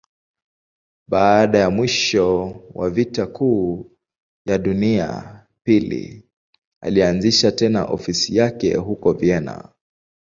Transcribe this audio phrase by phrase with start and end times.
[1.07, 3.91] Baada ya mwisho wa Vita Kuu
[4.45, 6.29] ya Pili,
[6.83, 9.69] alianzisha tena ofisi yake huko Vienna.